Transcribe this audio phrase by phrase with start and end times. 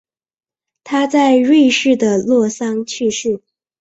[0.83, 3.39] 他在瑞士的洛桑去世。